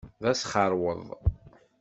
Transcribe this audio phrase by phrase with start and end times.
[0.21, 1.07] D asxeṛweḍ.